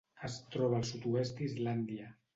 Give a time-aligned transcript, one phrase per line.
[0.27, 2.13] Es troba al sud-oest d'Islàndia.